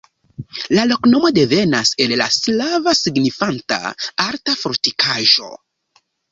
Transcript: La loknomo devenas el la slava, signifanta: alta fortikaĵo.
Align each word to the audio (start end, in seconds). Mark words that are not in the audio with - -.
La 0.77 0.85
loknomo 0.91 1.31
devenas 1.39 1.91
el 2.07 2.15
la 2.23 2.29
slava, 2.37 2.95
signifanta: 3.03 3.79
alta 4.29 4.59
fortikaĵo. 4.65 5.55